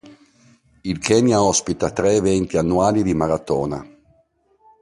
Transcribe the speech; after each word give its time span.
Il 0.81 0.97
Kenya 0.97 1.43
ospita 1.43 1.91
tre 1.91 2.13
eventi 2.15 2.57
annuali 2.57 3.03
di 3.03 3.13
maratona. 3.13 3.85